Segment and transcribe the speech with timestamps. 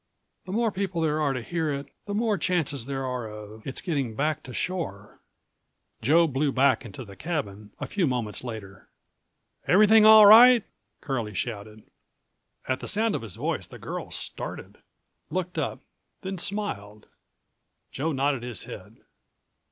[0.45, 3.81] "The more people there are to hear it, the more chances there are of its
[3.81, 5.19] getting back to shore."
[6.01, 8.89] Joe blew back into the cabin a few moments later.
[9.67, 10.63] "Everything all right?"
[11.01, 11.83] Curlie shouted.
[12.67, 14.79] At the sound of his voice, the girl started,
[15.29, 15.81] looked up,
[16.21, 17.05] then smiled;
[17.91, 18.95] Joe nodded his head.